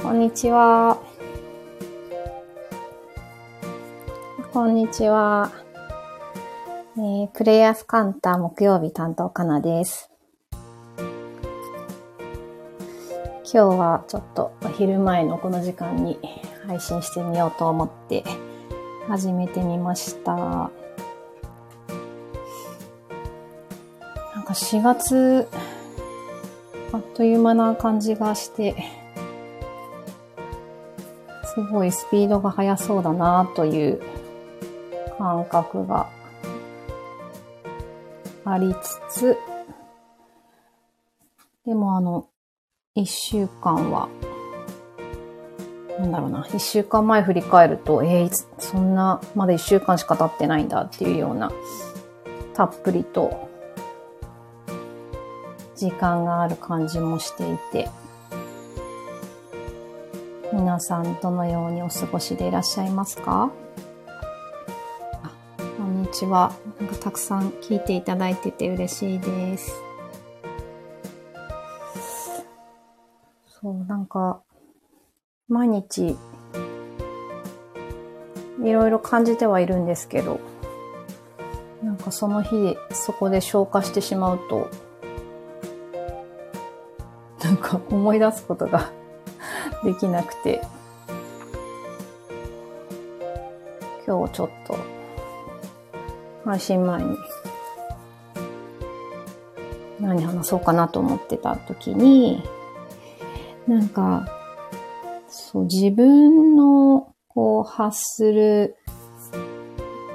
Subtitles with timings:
[0.00, 1.02] こんにちは。
[4.52, 5.50] こんにちは。
[6.96, 10.10] えー、プレイヤースカンター木曜日担当かなです。
[13.52, 16.18] 今日はちょっとお昼前のこの時間に
[16.66, 18.24] 配信してみようと思って
[19.08, 20.34] 始めてみました。
[20.34, 20.70] なん
[24.44, 25.48] か4月、
[26.92, 28.76] あっという間な感じがして、
[31.58, 34.00] すごいスピードが速そうだなという
[35.18, 36.08] 感覚が
[38.44, 39.36] ありつつ、
[41.66, 42.28] でもあの、
[42.94, 44.08] 一週間は、
[45.98, 51.50] なんだろうな、一週間前振り返ると、えー、いつそんな、まだ一週間しか経ってないんだっていうような、
[52.54, 53.48] たっぷりと、
[55.74, 57.90] 時間がある感じもしていて、
[60.58, 63.52] 皆さんどのようにお過ごしでいらっしゃいますか？
[65.22, 65.30] あ
[65.76, 66.52] こんにちは。
[66.80, 69.80] なんかたくさん聞いていただいてて嬉しいです。
[73.46, 74.42] そう、なんか、
[75.46, 76.16] 毎日、
[78.60, 80.40] いろいろ感じてはいるんですけど、
[81.84, 84.68] なんかその日、そこで消化してしまうと、
[87.44, 88.90] なんか思い出すことが
[89.84, 90.60] できなくて、
[94.06, 94.76] 今日ちょっと、
[96.44, 97.16] 配信前に、
[100.00, 102.42] 何話そうかなと思ってた時に、
[103.66, 104.26] なんか、
[105.28, 108.76] そう、自分の、こう、発する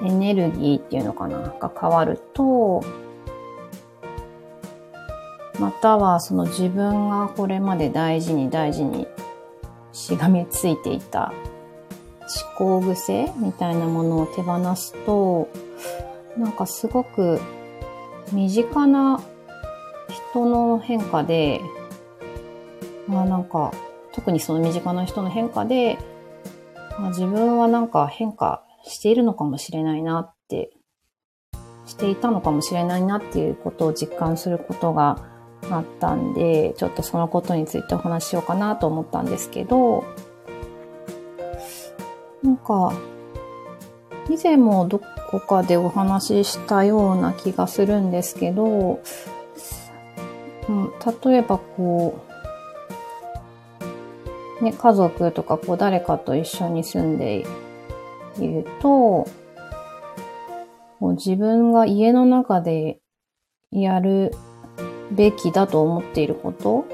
[0.04, 2.84] エネルギーっていうのかなが変わると、
[5.60, 9.08] またはその自分がこれまで大事に大事に
[9.94, 11.32] しがみついていた。
[12.58, 15.50] 思考癖みたいなものを手放すと、
[16.38, 17.40] なんかすごく
[18.32, 19.22] 身近な
[20.32, 21.62] 人の変化で、
[23.08, 23.74] まあなんか
[24.14, 25.98] 特にその身近な人の変化で、
[26.98, 30.72] まあ、自分はなんか変化しているのかもしれないなって、
[31.86, 35.33] していたのかもしれないなっていうことを実感することが
[35.70, 40.04] あったんで、ちょっとそのことについてお話ししようかなと思ったんですけど、
[42.44, 42.94] なんか、
[44.30, 49.02] 以前もどこかでお話ししたような気がするんですけど、
[50.70, 50.92] うん、
[51.26, 52.20] 例えばこ
[54.62, 57.46] う、ね、家族とかこう誰かと一緒に住んで
[58.40, 59.28] いると、
[61.00, 63.00] こう自分が家の中で
[63.72, 64.32] やる
[65.16, 66.86] べきだと思っていること？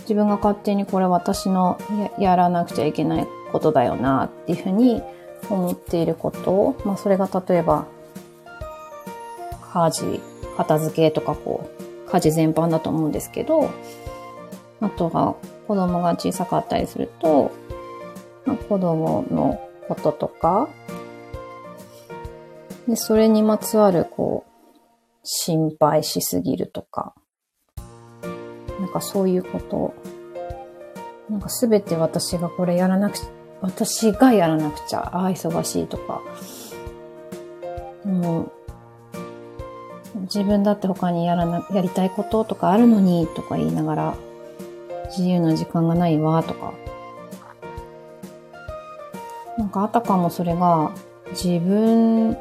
[0.00, 1.78] 自分が勝手にこれ私の
[2.18, 5.02] やらなくちゃいけないことだよなっていうふうに
[5.50, 6.76] 思っていること？
[6.84, 7.86] まあそれが例えば
[9.72, 10.20] 家事、
[10.56, 11.70] 片付けとかこ
[12.06, 13.70] う家事全般だと思うんですけど、
[14.80, 15.36] あとは
[15.66, 17.52] 子供が小さかったりすると、
[18.46, 20.70] まあ、子供のこととか、
[22.88, 24.47] で、それにまつわるこう
[25.30, 27.12] 心配しすぎるとか、
[28.80, 29.94] なんかそういうこと、
[31.28, 33.26] なんかすべて私がこれやらなくちゃ、
[33.60, 36.22] 私がやらなくちゃ、ああ、忙しいとか、
[38.06, 38.52] もう、
[40.22, 44.14] 自分だって他にやらな、やりたいこととかあるのに、とか言いながら、
[45.10, 46.72] 自由な時間がないわ、とか。
[49.58, 50.92] なんかあたかもそれが、
[51.32, 52.34] 自分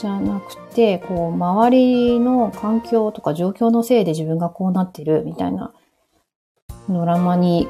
[0.00, 5.74] じゃなくて、こう、周りの環境とか状況のせいで自分がこうなってるみたいな
[6.88, 7.68] ドラマに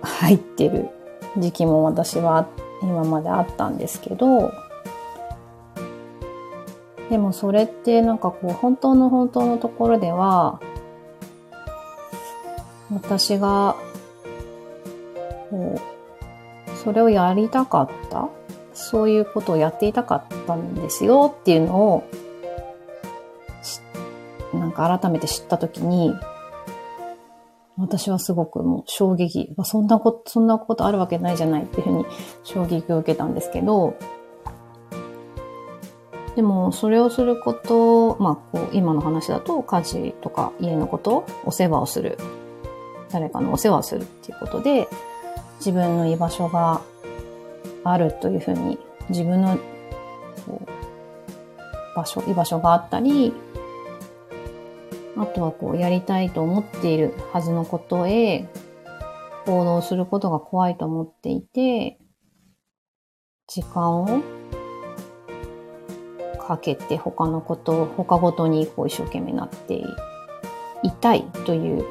[0.00, 0.90] 入ってる
[1.36, 2.46] 時期も私は
[2.82, 4.52] 今まであったんですけど、
[7.10, 10.60] でもそれってなんかこう、本当の本当のところでは、
[12.92, 13.74] 私が、
[15.50, 15.80] こ
[16.70, 18.28] う、それをやりたかった
[18.84, 22.04] そういうことをやっていたかったんですよっていうのを、
[24.52, 26.14] なんか改めて知ったときに、
[27.76, 32.06] 私はすごくもう衝撃、そんなこと、そんなことあるわけないじゃないっていうふうに
[32.44, 33.96] 衝撃を受けたんですけど、
[36.36, 42.18] でもそれをすること、まあこう今の話だと家事とか家のこと、お世話をする。
[43.10, 44.88] 誰かのお世話をするっていうことで、
[45.58, 46.80] 自分の居場所が
[47.84, 48.78] あるというふうに
[49.08, 49.58] 自分の
[51.94, 53.32] 場所、居場所があったり、
[55.16, 58.48] あとはこう、やりたいと思っているはずのことへ、
[59.46, 61.98] 行動することが怖いと思っていて、
[63.46, 64.22] 時間を
[66.38, 69.84] かけて他のことを、他ごとにこう一生懸命なって
[70.82, 71.84] いたいという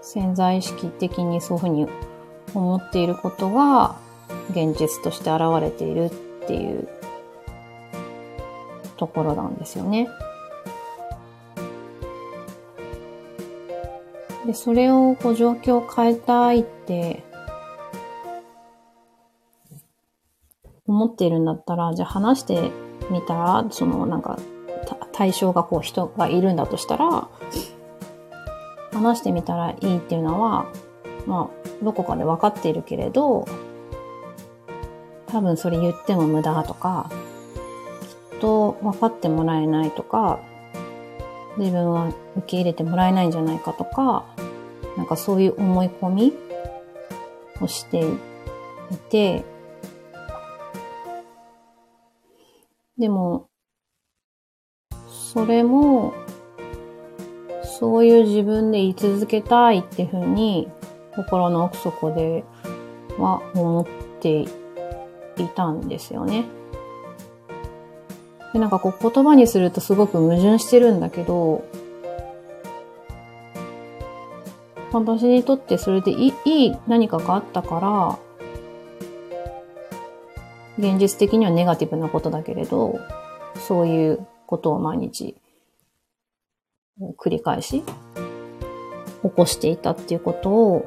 [0.00, 1.88] 潜在意識的にそういうふうに
[2.54, 3.96] 思っていることが
[4.50, 6.10] 現実として現れているっ
[6.46, 6.88] ていう
[8.96, 10.08] ところなんですよね。
[14.46, 17.22] で、それをこう状況を変えたいって
[20.86, 22.70] 思っているんだったら、じゃあ話して
[23.10, 24.38] みたら、そのなんか
[25.12, 27.28] 対象がこう人がいるんだとしたら、
[28.92, 30.66] 話してみたらいいっていうのは、
[31.26, 33.46] まあ、どこかで分かっているけれど、
[35.26, 37.10] 多分それ言っても無駄とか、
[38.30, 40.40] きっと分かってもらえないとか、
[41.56, 44.24] 自分は受け入れてもらえないんじゃないかとか、
[44.96, 46.32] なんかそういう思い込み
[47.60, 48.00] をして
[48.90, 49.44] いて、
[52.98, 53.48] でも、
[55.10, 56.12] それも、
[57.64, 60.70] そういう自分で居続けたいっていうふうに、
[61.16, 62.44] 心の奥底で
[63.18, 63.86] は思っ
[64.20, 64.48] てい
[65.54, 66.44] たんですよね。
[68.52, 71.64] で、なんかこう言葉にするとすごく矛盾してるんだけど、
[74.92, 78.18] 私にとってそれでいいい何かがあったから、
[80.78, 83.00] 現実的にはネガティブなことだけれど、
[83.56, 85.36] そういうことを毎日
[87.18, 87.84] 繰り返し
[89.22, 90.86] 起こしていたっていうことを、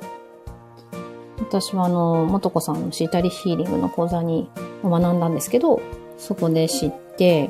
[1.39, 4.49] 私はあの、もとこさんのシータリヒーリングの講座に
[4.83, 5.81] 学んだんですけど、
[6.17, 7.49] そこで知って、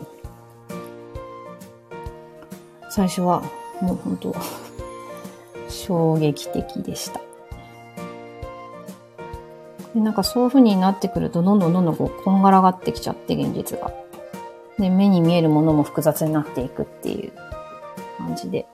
[2.90, 3.44] 最初は
[3.82, 4.36] もう本当
[5.70, 7.20] 衝撃的でした。
[9.94, 13.92] でなんかそういう風になってくると、どんどんどんどんこう、こんがらがってきちゃって、現実が。
[14.78, 17.32] で、目に見えるものも複雑になっていくっていう
[18.18, 18.68] 感じで。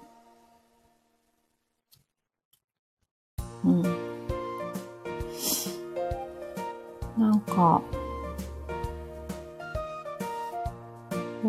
[7.56, 7.82] か、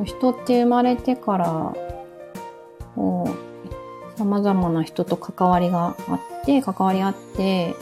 [0.04, 1.74] 人って生まれてから、
[2.94, 3.28] こ
[4.16, 7.74] う、様々な人と関わりがあって、関わりあって、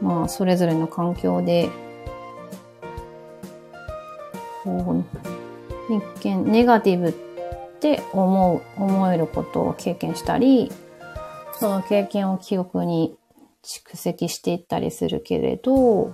[0.00, 1.70] まあ、それぞれの環境で、
[4.64, 5.04] こ
[5.90, 7.12] う、一見、ネガティブっ
[7.80, 10.70] て思う、思えることを経験したり、
[11.58, 13.16] その経験を記憶に
[13.62, 16.12] 蓄積していったりするけれど、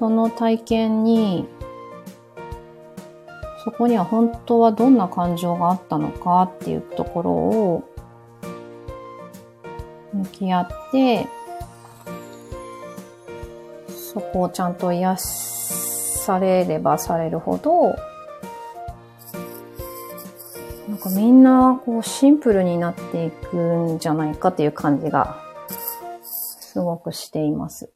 [0.00, 1.46] その体験に、
[3.62, 7.84] そこには本当はどんな感情があったのかっていうところを
[10.14, 11.26] 向き合って、
[13.88, 17.94] そこをちゃんと癒されればされるほど
[20.88, 23.56] なん、かみんなこうシンプルになっていく
[23.94, 25.36] んじゃないかっていう感じが
[26.22, 27.92] すごくしています。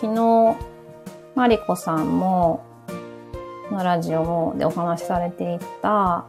[0.00, 0.56] 昨日、
[1.34, 2.64] マリコさんも、
[3.72, 6.24] のラジオもでお話しされていた、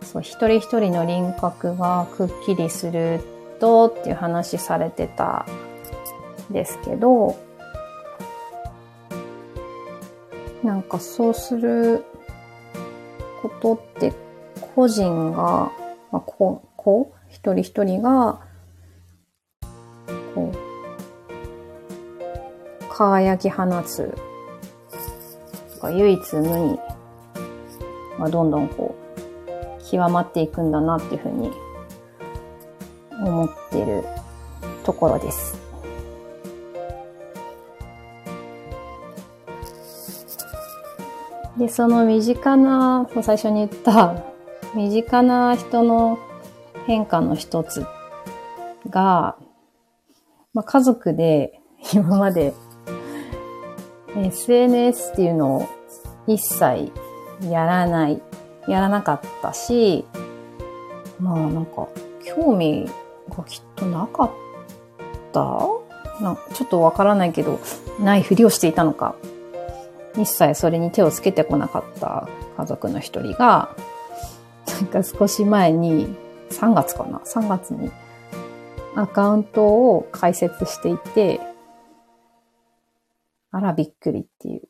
[0.00, 3.18] そう、一人一人の輪郭がくっきりする
[3.58, 5.44] とっていう話されてた
[6.52, 7.36] ですけど、
[10.62, 12.04] なんかそうする
[13.42, 14.12] ことって
[14.76, 15.72] 個人が、
[16.12, 18.45] まあ、こう、こう、一人一人が、
[22.96, 24.16] 輝き放つ、
[25.82, 26.78] 唯一無二
[28.18, 28.94] がどんどんこ
[29.78, 31.52] う、極まっていくんだなっていうふうに
[33.22, 34.02] 思ってる
[34.82, 35.60] ところです。
[41.58, 44.24] で、その身近な、最初に言った
[44.74, 46.18] 身近な人の
[46.86, 47.84] 変化の一つ
[48.88, 49.36] が、
[50.54, 51.60] まあ、家族で
[51.92, 52.54] 今まで
[54.16, 55.68] SNS っていうのを
[56.26, 56.92] 一切
[57.42, 58.22] やらない、
[58.66, 60.04] やらなかったし、
[61.20, 61.88] まあなんか
[62.24, 62.90] 興味
[63.28, 64.30] がきっとなかっ
[65.32, 65.40] た？
[66.20, 67.60] なちょっとわからないけど、
[68.00, 69.14] ないふりをしていたのか
[70.14, 73.76] 一切それに手をつけてこなかった家族の一人が、
[74.80, 76.16] なんか少し前に、
[76.50, 77.90] 3月かな ?3 月に、
[78.94, 81.40] アカウントを開設していて、
[83.56, 84.68] あらびっくりっていう。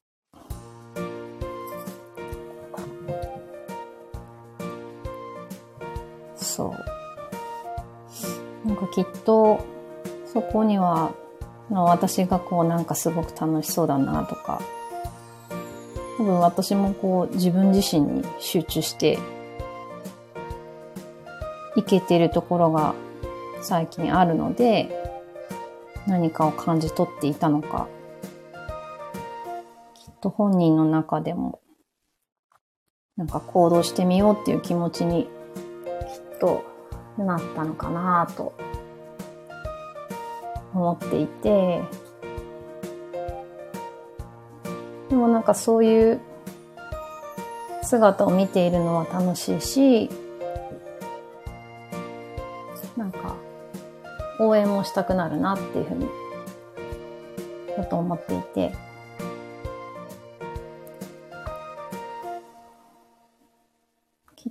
[6.36, 6.72] そ
[8.64, 8.68] う。
[8.68, 9.58] なんかきっと、
[10.32, 11.10] そこには、
[11.68, 14.62] 私がこうなんかすごく楽しそうだなとか、
[16.18, 19.18] 多分私もこう自分自身に集中して
[21.74, 22.94] いけてるところが
[23.62, 24.88] 最近あるので
[26.06, 27.88] 何かを感じ取っていたのか
[30.26, 31.60] と本人の中でも
[33.16, 35.28] なんか行動してみようっていう気持ちにき
[36.34, 36.64] っと
[37.16, 38.52] なったのかなと
[40.74, 41.82] 思っていて。
[45.08, 46.20] でもなんかそういう
[47.84, 50.10] 姿を見ているのは楽しいし、
[52.96, 53.36] なんか
[54.40, 58.74] 応援もしたくなるなっていうふうに、ちょっと思っていて、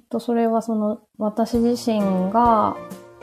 [0.09, 1.99] とそれはその私自身
[2.31, 2.75] が、ま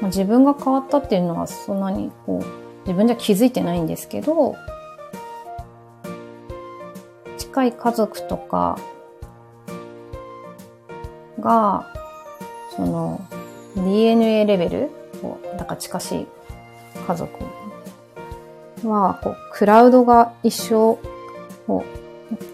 [0.02, 4.56] あ、自分が変わったっていうのはそんなにこう自分じゃ気づいてないんですけど、
[7.38, 8.78] 近い家族とか
[11.38, 11.92] が、
[12.74, 13.20] その
[13.76, 14.90] DNA レベル
[15.58, 16.26] だから近しい
[17.06, 17.30] 家族
[18.84, 20.98] は、こう、クラウドが一緒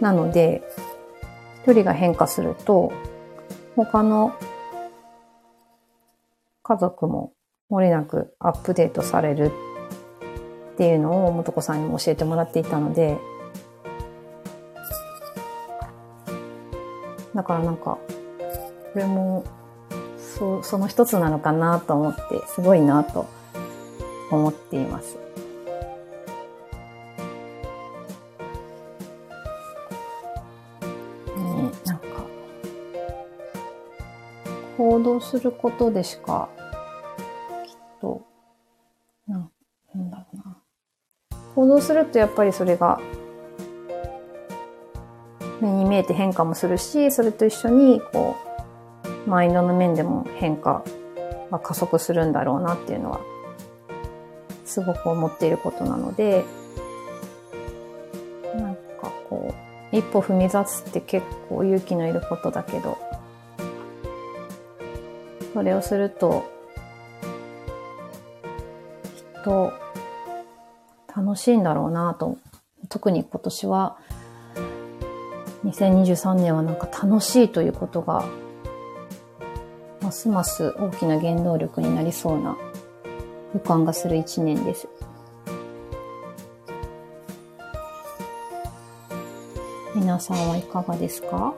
[0.01, 0.63] なので、
[1.63, 2.93] 一人が変化すると、
[3.85, 4.37] 他の
[6.65, 7.33] 家族も
[7.71, 9.53] 漏れなくアップデートされる
[10.73, 13.19] っていうのを元子さんにも教えてもらっていたので、
[17.37, 18.01] だからなんか、こ
[18.97, 19.45] れも、
[20.19, 23.27] そその一つなのかなと思って、すごいなと
[24.33, 25.28] 思っています。
[34.79, 36.49] 行動することでしか、
[37.67, 38.23] きっと、
[39.27, 39.51] な
[39.93, 40.63] なんだろうな。
[41.57, 43.01] 行動するとやっぱりそれが
[45.61, 48.37] 目に見えて変化もするし、それと一緒に、こ
[49.27, 50.85] う、マインドの面でも変化
[51.51, 53.21] が加速するんだろうなっていうのは、
[54.65, 56.45] すごく思っていることなので、
[58.55, 59.53] なんかこ
[59.93, 62.97] う、一歩踏み出すって結構勇気のいることだけど、
[65.59, 66.45] それをすると、
[69.03, 69.73] きっと
[71.09, 72.39] 楽しいんだろうなと、
[72.89, 73.99] 特に今年は
[75.65, 78.25] 2023年はなんか楽しいということが、
[80.01, 82.57] ますます大きな原動力になりそうな
[83.53, 84.87] 予感がする一年です。
[89.97, 91.53] 皆さんはいかがですか？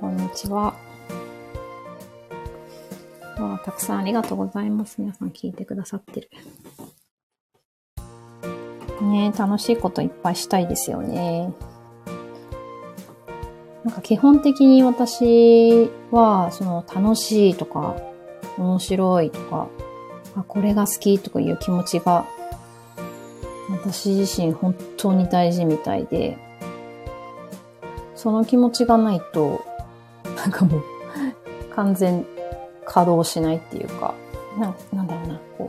[0.00, 0.74] こんにちは。
[3.38, 4.96] あたくさんありがとうございます。
[4.98, 6.30] 皆さん聞いてくださってる。
[9.02, 11.52] ね楽しいこといっぱいしたいですよね。
[13.84, 17.96] なんか基本的に私は、その楽しいとか、
[18.58, 19.68] 面白いとか、
[20.34, 22.26] あ、これが好きとかいう気持ちが、
[23.70, 26.36] 私自身本当に大事みたいで、
[28.14, 29.64] その気持ちがないと、
[30.46, 30.82] なんかもう、
[31.74, 32.24] 完全
[32.84, 34.14] 稼働しないっていうか、
[34.56, 35.68] ななんだろうな、こ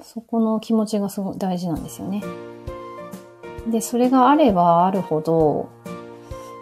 [0.00, 2.20] う、そこの気持ちがすごい大事なんですよね。
[3.68, 5.68] で、それがあればあるほど、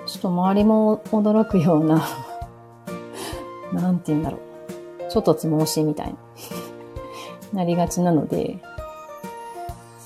[0.04, 2.02] ちょっと周りも驚くような
[3.72, 4.40] なんて言うんだろう。
[5.10, 6.14] ちょっとつもしみたいな
[7.54, 8.58] なりがちなので、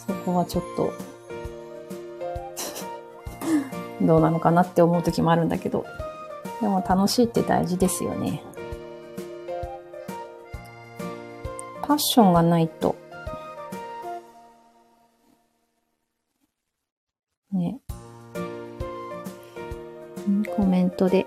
[0.07, 0.93] そこはちょっと
[4.01, 5.85] どうなのかなって思う時もあるんだけど、
[6.61, 8.43] でも楽しいって大事ですよね。
[11.83, 12.97] パッションがないと
[17.51, 17.81] ね
[20.55, 21.27] コメントで、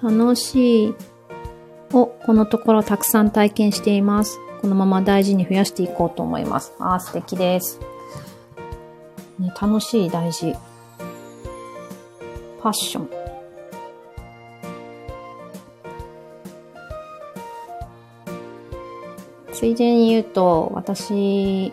[0.00, 0.94] 楽しい
[1.92, 4.38] をこのところたくさん体験しています。
[4.60, 6.72] このまま大事に増やしていこうと思います。
[6.78, 7.80] ああ、素敵です。
[9.38, 10.54] ね、楽しい、大事。
[12.68, 13.08] パッション。
[19.52, 21.72] ついでに言うと、私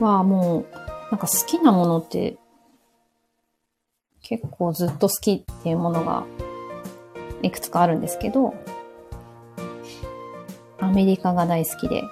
[0.00, 0.74] はもう、
[1.12, 2.36] なんか好きなものって
[4.22, 6.24] 結構ずっと好きっていうものが
[7.42, 8.54] いくつかあるんですけど、
[10.80, 12.02] アメリカが大好きで、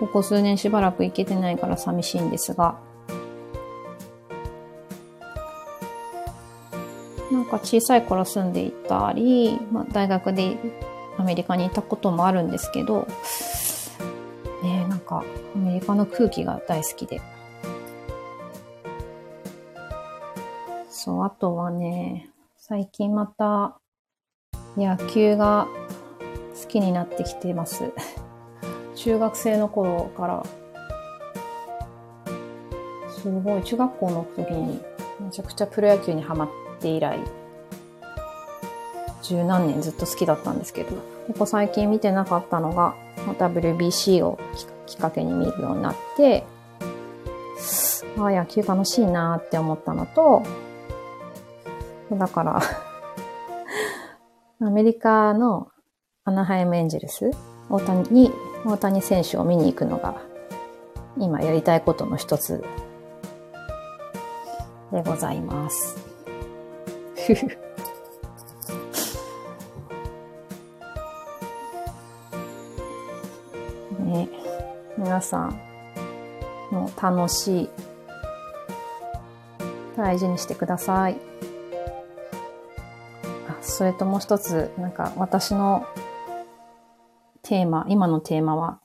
[0.00, 2.80] ここ数年しばらく行けてないから寂しいんですが、
[7.42, 10.56] んか小さい頃住んでいたり、まあ、大学で
[11.18, 13.06] アメリカにいたこともあるんですけど、
[14.62, 17.20] ねなんかアメリカの空気が大好きで。
[20.88, 23.78] そう、あとはね、最近また
[24.76, 25.66] 野球が
[26.62, 27.92] 好きになってきてます。
[28.94, 30.42] 中学生の頃から、
[33.10, 34.80] すごい中学校の時に
[35.20, 37.18] めちゃくちゃプロ野球にハマってて以来、
[39.22, 40.96] 十何年ずっと好きだったんですけど、
[41.28, 42.94] ここ最近見てなかったのが、
[43.38, 44.38] WBC を
[44.86, 46.44] きっかけに見るようになって、
[48.18, 50.42] ああ、野球楽しいなって思ったのと、
[52.10, 52.60] だから
[54.60, 55.68] アメリカの
[56.24, 57.30] アナハイムエンジェルス、
[57.70, 58.32] 大谷に、
[58.66, 60.16] 大谷選手を見に行くのが、
[61.16, 62.62] 今やりたいことの一つ
[64.92, 66.11] でございます。
[74.00, 74.28] ね、
[74.98, 75.60] 皆さん
[76.72, 77.70] の楽しい、
[79.96, 81.16] 大事にしてください。
[83.60, 85.86] それともう一つ、なんか私の
[87.42, 88.80] テーマ、今のテーマは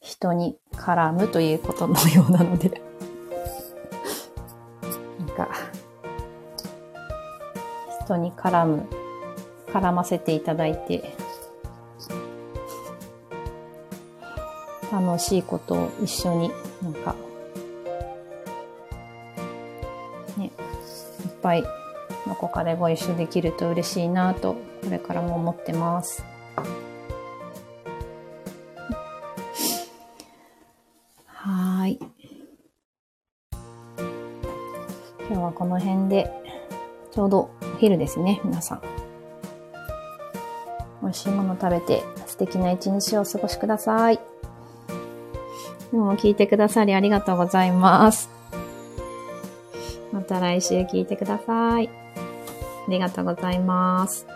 [0.00, 2.82] 人に絡むということのようなので
[8.04, 8.86] 人に絡む、
[9.68, 11.14] 絡ませていただいて、
[14.92, 17.16] 楽しいことを一緒になんか、
[20.36, 20.50] ね、いっ
[21.42, 26.22] ぱいどこかでご一緒できると嬉しいなと、これからも思ってます。
[31.26, 31.98] はい。
[35.26, 36.30] 今日はこの辺で、
[37.10, 37.50] ちょうど
[37.84, 38.80] 昼ですね、皆さん。
[41.02, 44.18] 美味しいもの食べて素敵な一日をお過ごしください。
[45.92, 48.30] 今日も聞いてくださりありがとうございます。
[50.12, 51.90] また来週聞いてください。
[51.90, 54.26] ありがとうございます。